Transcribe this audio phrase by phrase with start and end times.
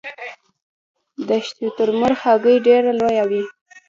[1.27, 3.43] د شترمرغ هګۍ ډیره لویه وي